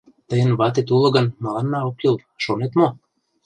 —Тыйын 0.29 0.51
ватет 0.59 0.87
уло 0.95 1.09
гын, 1.15 1.25
мыланна 1.43 1.79
ок 1.87 1.95
кӱл, 2.01 2.15
шонет 2.43 2.71
мо? 2.79 2.87